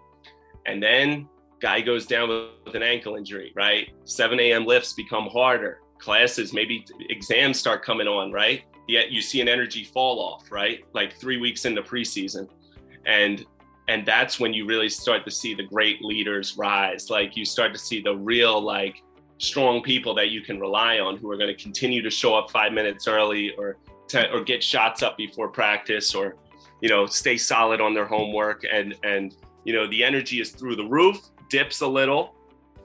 [0.64, 1.28] And then
[1.62, 2.28] guy goes down
[2.66, 3.88] with an ankle injury, right?
[4.04, 4.66] 7 a.m.
[4.66, 5.78] lifts become harder.
[5.98, 8.64] Classes, maybe exams start coming on, right?
[8.88, 10.84] Yet you see an energy fall off, right?
[10.92, 12.48] Like three weeks into preseason.
[13.06, 13.46] And
[13.88, 17.10] and that's when you really start to see the great leaders rise.
[17.10, 19.02] Like you start to see the real like
[19.38, 22.50] strong people that you can rely on who are going to continue to show up
[22.50, 23.76] five minutes early or
[24.08, 26.36] to, or get shots up before practice or
[26.80, 30.76] you know stay solid on their homework and and you know the energy is through
[30.76, 32.34] the roof dips a little.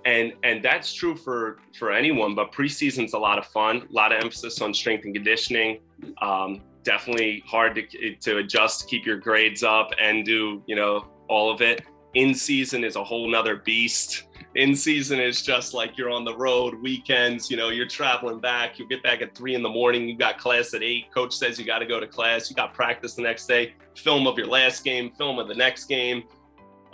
[0.06, 4.14] And and that's true for for anyone but preseason's a lot of fun a lot
[4.14, 5.80] of emphasis on strength and conditioning.
[6.22, 11.52] Um, definitely hard to to adjust keep your grades up and do you know all
[11.52, 11.84] of it.
[12.14, 14.24] In season is a whole nother beast.
[14.56, 18.80] In season is just like you're on the road weekends you know you're traveling back
[18.80, 21.60] you get back at three in the morning you got class at eight coach says
[21.60, 24.48] you got to go to class you got practice the next day film of your
[24.48, 26.24] last game film of the next game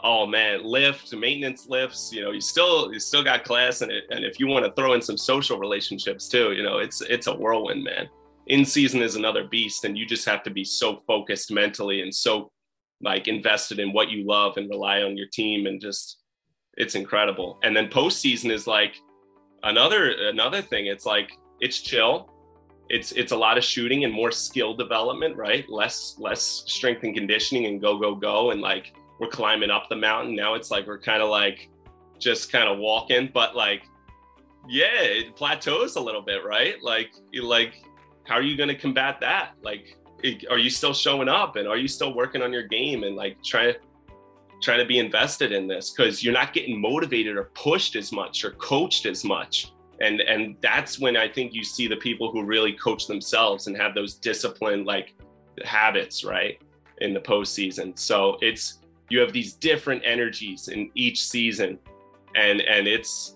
[0.04, 4.04] oh man lift maintenance lifts you know you still you still got class and it
[4.10, 7.28] and if you want to throw in some social relationships too you know it's it's
[7.28, 8.08] a whirlwind man
[8.48, 12.14] in season is another beast and you just have to be so focused mentally and
[12.14, 12.52] so
[13.02, 16.20] like invested in what you love and rely on your team and just
[16.78, 17.60] it's incredible.
[17.64, 18.96] And then postseason is like
[19.64, 20.88] another another thing.
[20.88, 22.30] It's like it's chill.
[22.90, 25.70] It's it's a lot of shooting and more skill development, right?
[25.70, 29.96] Less less strength and conditioning and go go go and like we're climbing up the
[29.96, 30.36] mountain.
[30.36, 31.70] Now it's like we're kind of like
[32.20, 33.84] just kind of walking, but like
[34.70, 36.82] yeah, it plateaus a little bit, right?
[36.82, 37.84] Like like
[38.26, 39.52] how are you going to combat that?
[39.62, 39.98] Like
[40.50, 43.42] are you still showing up and are you still working on your game and like
[43.44, 43.76] trying
[44.62, 48.46] trying to be invested in this because you're not getting motivated or pushed as much
[48.46, 52.44] or coached as much and and that's when i think you see the people who
[52.44, 55.14] really coach themselves and have those disciplined like
[55.66, 56.62] habits right
[57.00, 61.80] in the postseason so it's you have these different energies in each season.
[62.36, 63.36] And and it's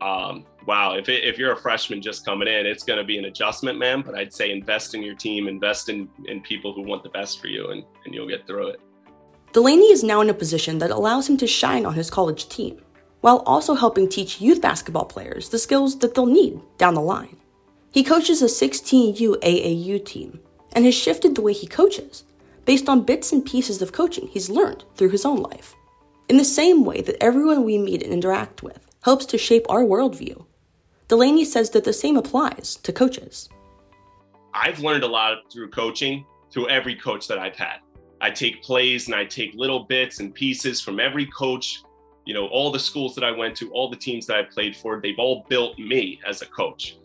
[0.00, 3.18] um, wow if, it, if you're a freshman just coming in it's going to be
[3.18, 6.82] an adjustment man but i'd say invest in your team invest in in people who
[6.82, 8.80] want the best for you and and you'll get through it.
[9.52, 12.80] Delaney is now in a position that allows him to shine on his college team,
[13.20, 17.36] while also helping teach youth basketball players the skills that they'll need down the line.
[17.90, 20.40] He coaches a 16U AAU team
[20.72, 22.24] and has shifted the way he coaches
[22.64, 25.74] based on bits and pieces of coaching he's learned through his own life.
[26.28, 29.82] In the same way that everyone we meet and interact with helps to shape our
[29.82, 30.44] worldview,
[31.08, 33.48] Delaney says that the same applies to coaches.
[34.54, 37.78] I've learned a lot through coaching, through every coach that I've had.
[38.20, 41.82] I take plays and I take little bits and pieces from every coach,
[42.24, 44.76] you know, all the schools that I went to, all the teams that I played
[44.76, 46.98] for, they've all built me as a coach.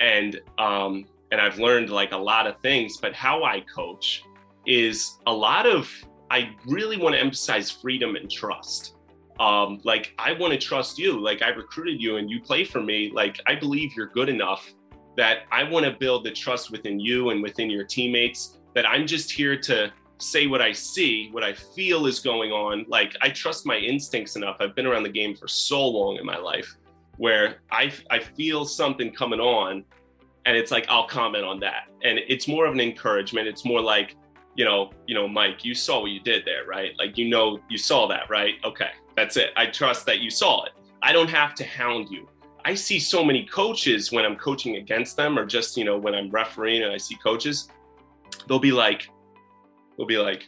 [0.00, 4.24] And um, and I've learned like a lot of things, but how I coach
[4.66, 5.90] is a lot of
[6.30, 8.94] I really want to emphasize freedom and trust.
[9.38, 11.20] Um, like I want to trust you.
[11.20, 13.10] Like I recruited you and you play for me.
[13.12, 14.72] Like I believe you're good enough
[15.16, 19.06] that I want to build the trust within you and within your teammates that I'm
[19.06, 22.84] just here to say what I see, what I feel is going on.
[22.88, 24.56] Like I trust my instincts enough.
[24.60, 26.76] I've been around the game for so long in my life
[27.16, 29.84] where I, I feel something coming on
[30.46, 31.88] and it's like I'll comment on that.
[32.02, 33.48] And it's more of an encouragement.
[33.48, 34.16] It's more like,
[34.56, 36.92] you know, you know, Mike, you saw what you did there, right?
[36.98, 38.54] Like you know you saw that, right?
[38.64, 39.50] Okay, that's it.
[39.56, 40.72] I trust that you saw it.
[41.02, 42.28] I don't have to hound you.
[42.64, 46.14] I see so many coaches when I'm coaching against them or just, you know, when
[46.14, 47.68] I'm refereeing and I see coaches,
[48.48, 49.08] they'll be like,
[49.96, 50.46] they'll be like,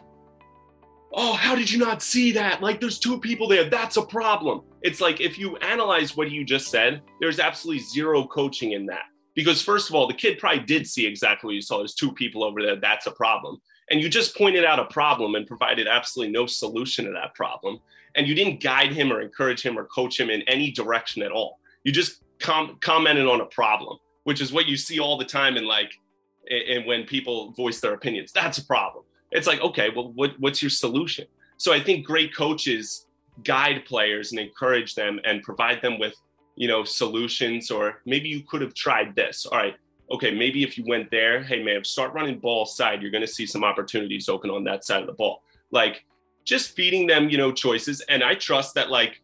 [1.12, 2.62] oh, how did you not see that?
[2.62, 3.68] Like, there's two people there.
[3.68, 4.62] That's a problem.
[4.82, 9.04] It's like if you analyze what you just said, there's absolutely zero coaching in that.
[9.34, 11.78] Because, first of all, the kid probably did see exactly what you saw.
[11.78, 12.76] There's two people over there.
[12.76, 13.58] That's a problem.
[13.90, 17.78] And you just pointed out a problem and provided absolutely no solution to that problem.
[18.14, 21.30] And you didn't guide him or encourage him or coach him in any direction at
[21.30, 21.60] all.
[21.84, 25.56] You just com- commented on a problem, which is what you see all the time
[25.56, 25.92] in like,
[26.50, 29.04] and when people voice their opinions, that's a problem.
[29.32, 31.26] It's like, okay, well, what, what's your solution?
[31.58, 33.06] So I think great coaches
[33.44, 36.14] guide players and encourage them and provide them with,
[36.54, 37.70] you know, solutions.
[37.70, 39.46] Or maybe you could have tried this.
[39.46, 39.74] All right,
[40.10, 43.46] okay, maybe if you went there, hey man, start running ball side, you're gonna see
[43.46, 45.42] some opportunities open on that side of the ball.
[45.70, 46.04] Like
[46.44, 48.00] just feeding them, you know, choices.
[48.08, 49.20] And I trust that like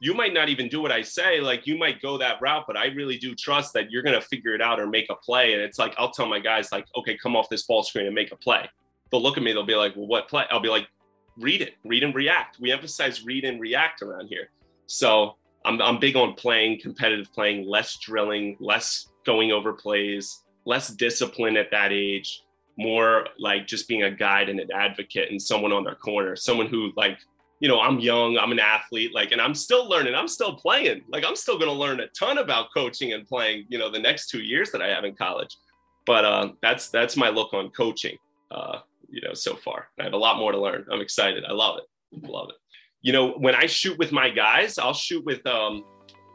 [0.00, 2.76] you might not even do what I say, like you might go that route, but
[2.76, 5.52] I really do trust that you're gonna figure it out or make a play.
[5.52, 8.14] And it's like I'll tell my guys, like, okay, come off this ball screen and
[8.14, 8.68] make a play.
[9.10, 10.44] They'll look at me, they'll be like, Well, what play?
[10.50, 10.88] I'll be like,
[11.36, 12.58] read it, read and react.
[12.60, 14.48] We emphasize read and react around here.
[14.86, 20.88] So I'm, I'm big on playing competitive playing, less drilling, less going over plays, less
[20.88, 22.42] discipline at that age,
[22.76, 26.66] more like just being a guide and an advocate and someone on their corner, someone
[26.66, 27.18] who like,
[27.60, 31.02] you know, I'm young, I'm an athlete, like, and I'm still learning, I'm still playing.
[31.08, 33.98] Like, I'm still going to learn a ton about coaching and playing, you know, the
[33.98, 35.56] next two years that I have in college.
[36.04, 38.18] But uh, that's that's my look on coaching,
[38.50, 39.88] uh, you know, so far.
[39.98, 40.84] I have a lot more to learn.
[40.92, 41.44] I'm excited.
[41.44, 42.28] I love it.
[42.28, 42.56] Love it.
[43.00, 45.84] You know, when I shoot with my guys, I'll shoot with um,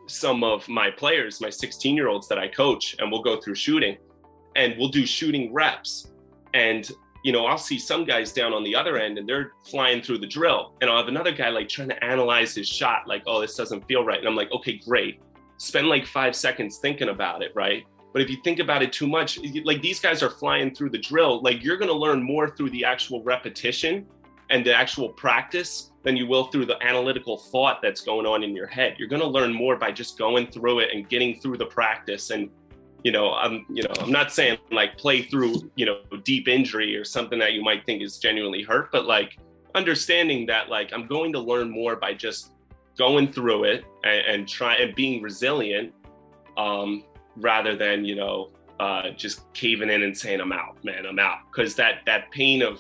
[0.10, 3.56] some of my players, my 16 year olds that I coach, and we'll go through
[3.56, 3.98] shooting
[4.56, 6.12] and we'll do shooting reps.
[6.54, 6.89] And,
[7.24, 10.19] you know, I'll see some guys down on the other end and they're flying through
[10.19, 10.74] the drill.
[10.82, 13.88] And I'll have another guy like trying to analyze his shot, like, oh, this doesn't
[13.88, 14.19] feel right.
[14.19, 15.22] And I'm like, okay, great.
[15.58, 17.84] Spend like five seconds thinking about it, right?
[18.12, 20.98] But if you think about it too much, like these guys are flying through the
[20.98, 24.08] drill, like you're going to learn more through the actual repetition
[24.50, 28.56] and the actual practice than you will through the analytical thought that's going on in
[28.56, 28.96] your head.
[28.98, 32.32] You're going to learn more by just going through it and getting through the practice.
[32.32, 32.50] And,
[33.04, 36.96] you know, I'm, you know, I'm not saying like play through, you know, deep injury
[36.96, 39.38] or something that you might think is genuinely hurt, but like
[39.76, 42.52] understanding that like I'm going to learn more by just
[42.98, 45.94] going through it and, and try and being resilient,
[46.58, 47.04] um,
[47.38, 51.40] rather than you know uh, just caving in and saying I'm out, man, I'm out,
[51.52, 52.80] because that that pain of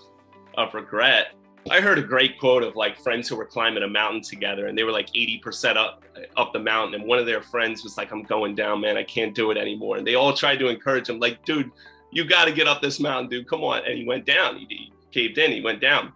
[0.57, 1.33] of regret
[1.69, 4.77] I heard a great quote of like friends who were climbing a mountain together and
[4.77, 6.03] they were like 80% up
[6.35, 8.97] up the mountain and one of their friends was like I'm going down man.
[8.97, 9.97] I can't do it anymore.
[9.97, 11.71] And they all tried to encourage him like dude
[12.11, 13.47] you got to get up this mountain dude.
[13.47, 13.85] Come on.
[13.85, 14.57] And he went down.
[14.57, 15.51] He, he caved in.
[15.51, 16.13] He went down.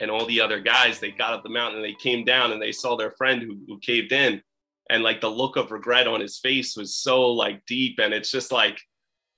[0.00, 2.60] And all the other guys they got up the mountain and they came down and
[2.60, 4.42] they saw their friend who, who caved in.
[4.90, 8.30] And like the look of regret on his face was so like deep and it's
[8.30, 8.78] just like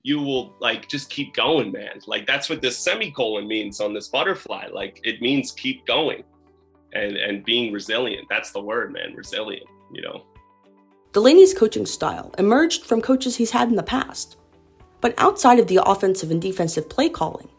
[0.07, 1.99] you will like just keep going, man.
[2.07, 4.67] Like that's what this semicolon means on this butterfly.
[4.71, 6.23] Like it means keep going
[6.93, 8.25] and and being resilient.
[8.29, 9.13] That's the word, man.
[9.13, 10.23] Resilient, you know.
[11.11, 14.37] Delaney's coaching style emerged from coaches he's had in the past.
[15.01, 17.49] But outside of the offensive and defensive play calling,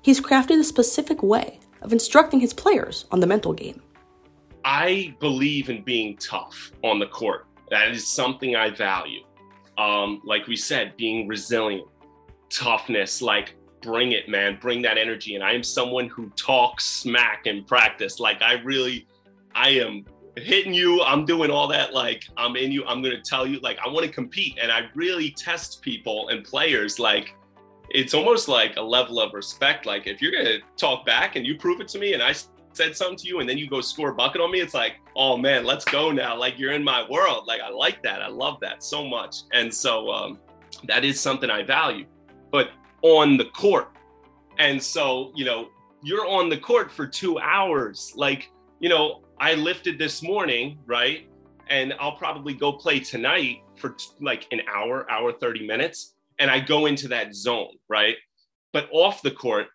[0.00, 3.82] he's crafted a specific way of instructing his players on the mental game.
[4.64, 7.46] I believe in being tough on the court.
[7.70, 9.20] That is something I value
[9.80, 11.86] um, like we said, being resilient,
[12.50, 15.36] toughness, like bring it, man, bring that energy.
[15.36, 18.20] And I am someone who talks smack in practice.
[18.20, 19.06] Like I really,
[19.54, 20.04] I am
[20.36, 21.02] hitting you.
[21.02, 21.94] I'm doing all that.
[21.94, 22.84] Like I'm in you.
[22.84, 24.58] I'm to tell you, like, I want to compete.
[24.60, 26.98] And I really test people and players.
[26.98, 27.34] Like
[27.88, 29.86] it's almost like a level of respect.
[29.86, 32.34] Like if you're to talk back and you prove it to me and I
[32.72, 34.96] said something to you and then you go score a bucket on me, it's like,
[35.16, 36.36] oh man, let's go now.
[36.36, 37.46] Like you're in my world.
[37.46, 38.22] Like I like that.
[38.22, 39.42] I love that so much.
[39.52, 40.38] And so um,
[40.84, 42.06] that is something I value.
[42.50, 42.70] But
[43.02, 43.92] on the court,
[44.58, 45.68] and so you know,
[46.02, 48.12] you're on the court for two hours.
[48.16, 51.28] Like you know, I lifted this morning, right?
[51.68, 56.14] And I'll probably go play tonight for t- like an hour, hour, 30 minutes.
[56.38, 58.16] And I go into that zone, right?
[58.72, 59.68] But off the court,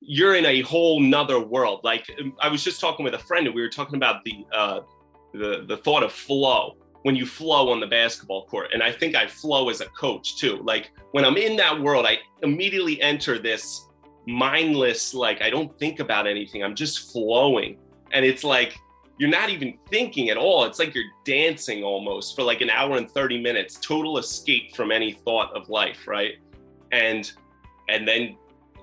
[0.00, 1.80] you're in a whole nother world.
[1.84, 2.10] Like
[2.40, 4.80] I was just talking with a friend and we were talking about the uh,
[5.32, 8.70] the the thought of flow when you flow on the basketball court.
[8.72, 10.60] And I think I flow as a coach too.
[10.64, 13.86] Like when I'm in that world, I immediately enter this
[14.26, 16.62] mindless, like I don't think about anything.
[16.62, 17.78] I'm just flowing.
[18.12, 18.78] And it's like
[19.18, 20.64] you're not even thinking at all.
[20.64, 24.90] It's like you're dancing almost for like an hour and 30 minutes, total escape from
[24.90, 26.34] any thought of life, right?
[26.90, 27.30] And
[27.88, 28.36] and then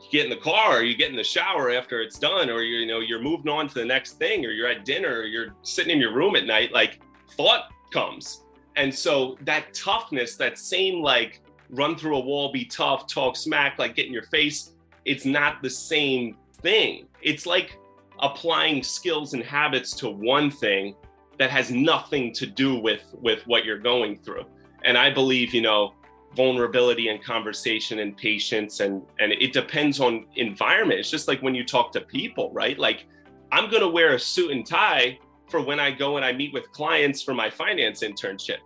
[0.04, 2.62] you get in the car or you get in the shower after it's done or
[2.62, 5.56] you know you're moving on to the next thing or you're at dinner or you're
[5.62, 7.00] sitting in your room at night like
[7.32, 8.44] thought comes
[8.76, 13.78] and so that toughness that same like run through a wall be tough talk smack
[13.80, 14.74] like get in your face
[15.08, 17.08] it's not the same thing.
[17.22, 17.80] It's like
[18.20, 20.96] applying skills and habits to one thing
[21.40, 24.44] that has nothing to do with with what you're going through.
[24.84, 25.94] And I believe, you know,
[26.38, 31.00] vulnerability and conversation and patience and and it depends on environment.
[31.00, 32.78] It's just like when you talk to people, right?
[32.80, 33.08] Like
[33.52, 35.20] I'm going to wear a suit and tie
[35.50, 38.60] for when I go and I meet with clients for my finance internship.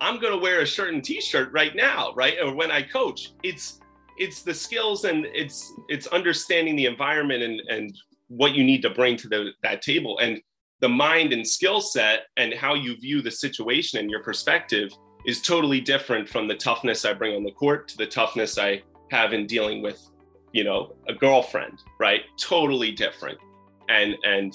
[0.00, 2.36] I'm going to wear a shirt and t-shirt right now, right?
[2.42, 3.32] Or when I coach.
[3.42, 3.80] It's
[4.18, 7.96] it's the skills and it's it's understanding the environment and and
[8.28, 10.40] what you need to bring to the, that table and
[10.80, 14.90] the mind and skill set and how you view the situation and your perspective
[15.26, 18.82] is totally different from the toughness I bring on the court to the toughness I
[19.10, 20.00] have in dealing with,
[20.52, 22.22] you know, a girlfriend, right?
[22.38, 23.38] Totally different.
[23.88, 24.54] And and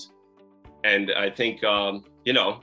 [0.83, 2.61] and I think um, you know,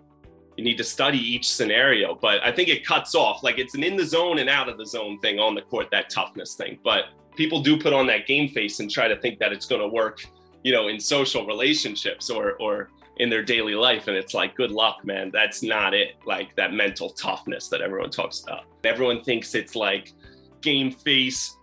[0.57, 3.85] you need to study each scenario, but I think it cuts off like it's an
[3.85, 6.79] in the zone and out of the zone thing on the court, that toughness thing.
[6.83, 9.81] But people do put on that game face and try to think that it's going
[9.81, 10.25] to work,
[10.62, 14.70] you know, in social relationships or or in their daily life and it's like good
[14.70, 15.31] luck man.
[15.33, 16.16] That's not it.
[16.27, 18.64] Like that mental toughness that everyone talks about.
[18.85, 20.12] Everyone thinks it's like
[20.61, 21.57] game face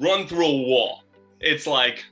[0.00, 1.02] run through a wall.
[1.40, 2.04] It's like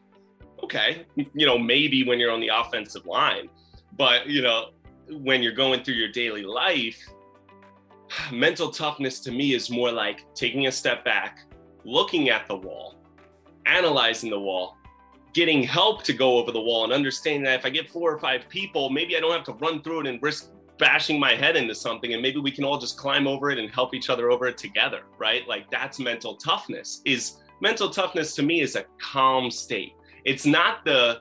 [0.64, 3.48] okay you know maybe when you're on the offensive line
[3.96, 4.70] but you know
[5.10, 6.98] when you're going through your daily life
[8.32, 11.40] mental toughness to me is more like taking a step back
[11.84, 12.96] looking at the wall
[13.66, 14.76] analyzing the wall
[15.34, 18.18] getting help to go over the wall and understanding that if I get four or
[18.18, 21.56] five people, maybe I don't have to run through it and risk bashing my head
[21.56, 24.30] into something and maybe we can all just climb over it and help each other
[24.30, 25.46] over it together, right?
[25.46, 27.02] Like that's mental toughness.
[27.04, 29.92] Is mental toughness to me is a calm state.
[30.24, 31.20] It's not the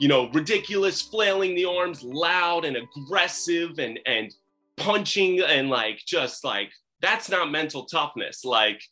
[0.00, 4.34] you know, ridiculous flailing the arms, loud and aggressive and and
[4.76, 6.70] punching and like just like
[7.02, 8.44] that's not mental toughness.
[8.44, 8.82] Like,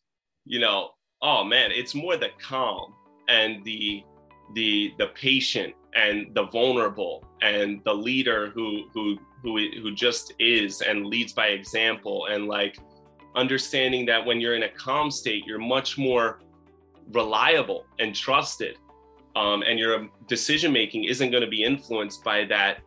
[0.45, 0.91] you know,
[1.23, 2.95] oh man, it's more the calm
[3.29, 4.05] and the
[4.55, 10.81] the the patient and the vulnerable and the leader who who who who just is
[10.81, 12.79] and leads by example and like
[13.37, 16.41] understanding that when you're in a calm state you're much more
[17.13, 18.77] reliable and trusted
[19.37, 22.79] um, and your decision making isn't going to be influenced by that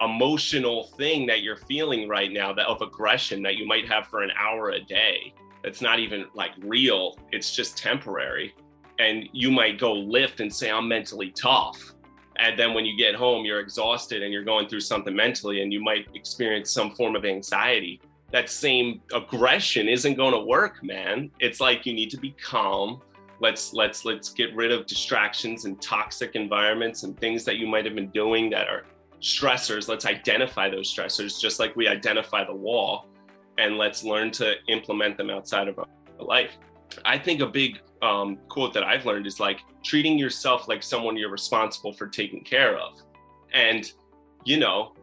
[0.00, 4.22] emotional thing that you're feeling right now that of aggression that you might have for
[4.22, 5.34] an hour a day.
[5.62, 8.54] That's not even like real it's just temporary
[9.00, 11.94] and you might go lift and say i'm mentally tough.
[12.36, 15.72] And then when you get home you're exhausted and you're going through something mentally and
[15.72, 18.00] you might experience some form of anxiety.
[18.30, 21.30] That same aggression isn't going to work man.
[21.40, 23.00] It's like you need to be calm.
[23.40, 27.84] Let's let's let's get rid of distractions and toxic environments and things that you might
[27.86, 28.84] have been doing that are
[29.20, 29.88] stressors.
[29.88, 33.06] Let's identify those stressors just like we identify the wall
[33.58, 35.86] and let's learn to implement them outside of our
[36.18, 36.58] life.
[37.04, 41.16] I think a big um, quote that I've learned is like treating yourself like someone
[41.16, 43.00] you're responsible for taking care of.
[43.52, 43.90] And,
[44.44, 44.94] you know,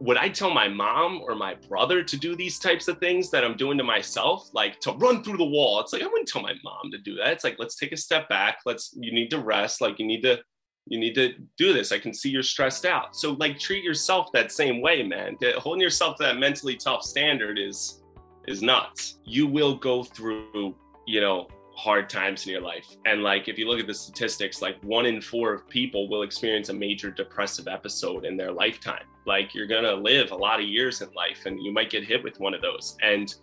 [0.00, 3.44] would I tell my mom or my brother to do these types of things that
[3.44, 5.80] I'm doing to myself, like to run through the wall?
[5.80, 7.28] It's like I wouldn't tell my mom to do that.
[7.28, 8.58] It's like let's take a step back.
[8.66, 9.80] Let's you need to rest.
[9.80, 10.40] Like you need to
[10.88, 11.92] you need to do this.
[11.92, 13.14] I can see you're stressed out.
[13.14, 15.36] So like treat yourself that same way, man.
[15.58, 18.02] Holding yourself to that mentally tough standard is
[18.48, 19.18] is nuts.
[19.24, 20.74] You will go through
[21.06, 21.48] you know,
[21.82, 22.86] hard times in your life.
[23.06, 26.22] And like, if you look at the statistics, like one in four of people will
[26.22, 29.04] experience a major depressive episode in their lifetime.
[29.26, 32.22] Like, you're to live a lot of years in life and you might get hit
[32.22, 32.96] with one of those.
[33.02, 33.34] And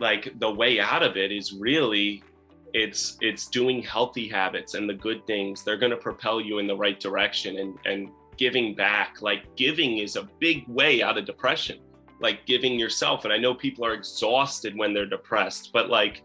[0.00, 2.24] like, the way out of it is really
[2.72, 6.76] it's it's doing healthy habits and the good things they're to propel you in the
[6.76, 11.78] right direction and and giving back like giving is a big way out of depression
[12.20, 16.24] like giving yourself and i know people are exhausted when they're depressed but like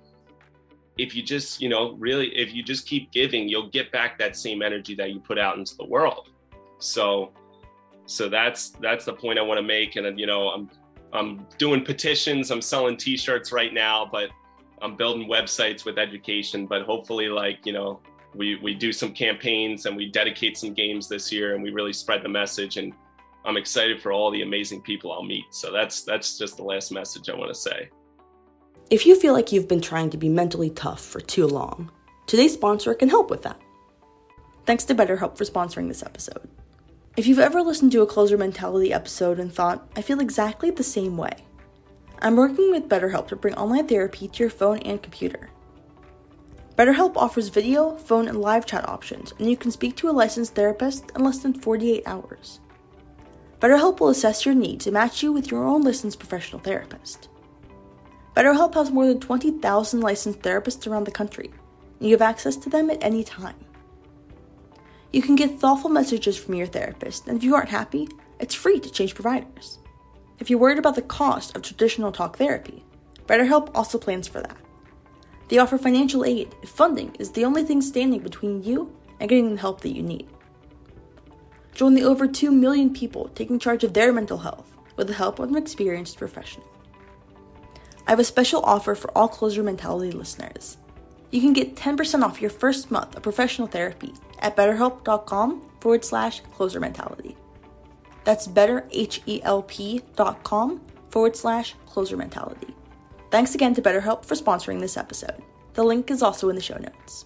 [1.00, 4.36] if you just you know really if you just keep giving you'll get back that
[4.36, 6.30] same energy that you put out into the world.
[6.80, 7.32] So
[8.06, 9.96] so that's that's the point i want to make.
[9.96, 10.69] And you know i'm
[11.13, 14.30] i'm doing petitions i'm selling t-shirts right now but
[14.82, 16.67] i'm building websites with education.
[16.67, 18.02] But hopefully like you know
[18.36, 21.94] we we do some campaigns and we dedicate some games this year and we really
[21.94, 22.76] spread the message.
[22.78, 22.94] And
[23.46, 25.46] i'm excited for all the amazing people i'll meet.
[25.52, 27.90] So that's that's just the last message i want to say
[28.90, 31.92] if you feel like you've been trying to be mentally tough for too long,
[32.25, 33.62] today's sponsor can help with that.
[34.65, 36.50] Thanks to BetterHelp for sponsoring this episode.
[37.15, 40.83] If you've ever listened to a closer mentality episode and thought, I feel exactly the
[40.83, 41.33] same way,
[42.19, 45.52] I'm working with BetterHelp to bring online therapy to your phone and computer.
[46.75, 50.56] BetterHelp offers video, phone, and live chat options, and you can speak to a licensed
[50.56, 52.60] therapist in less than 48 hours.
[53.60, 57.27] BetterHelp will assess your needs and match you with your own licensed professional therapist.
[58.40, 61.52] BetterHelp has more than 20,000 licensed therapists around the country,
[62.00, 63.58] and you have access to them at any time.
[65.12, 68.08] You can get thoughtful messages from your therapist, and if you aren't happy,
[68.40, 69.79] it's free to change providers.
[70.40, 72.85] If you're worried about the cost of traditional talk therapy,
[73.27, 74.56] BetterHelp also plans for that.
[75.50, 79.54] They offer financial aid if funding is the only thing standing between you and getting
[79.54, 80.29] the help that you need.
[81.73, 85.40] Join the over 2 million people taking charge of their mental health with the help
[85.40, 86.65] of an experienced professional.
[88.10, 90.78] I have a special offer for all Closer Mentality listeners.
[91.30, 96.42] You can get 10% off your first month of professional therapy at betterhelp.com forward slash
[96.56, 97.38] closer mentality.
[98.24, 102.74] That's betterhelp.com forward slash closer mentality.
[103.30, 105.44] Thanks again to BetterHelp for sponsoring this episode.
[105.76, 107.26] The link is also in the show notes.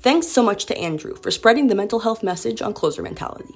[0.00, 3.54] Thanks so much to Andrew for spreading the mental health message on Closer Mentality.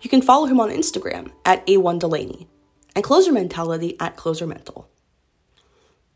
[0.00, 2.48] You can follow him on Instagram at A1Delaney
[2.96, 4.89] and Closer Mentality at Closer Mental.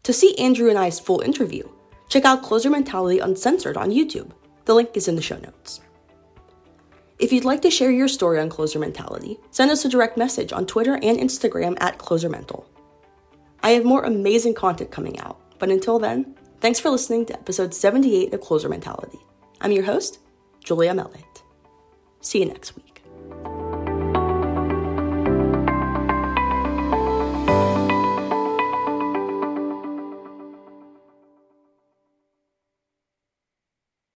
[0.05, 1.66] To see Andrew and I's full interview,
[2.09, 4.30] check out Closer Mentality Uncensored on YouTube.
[4.66, 5.80] The link is in the show notes.
[7.18, 10.52] If you'd like to share your story on Closer Mentality, send us a direct message
[10.52, 12.68] on Twitter and Instagram at Closer Mental.
[13.62, 17.72] I have more amazing content coming out, but until then, thanks for listening to episode
[17.72, 19.18] 78 of Closer Mentality.
[19.62, 20.18] I'm your host,
[20.62, 21.42] Julia Mellett.
[22.20, 22.84] See you next week.